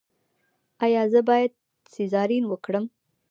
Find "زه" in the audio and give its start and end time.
1.11-1.19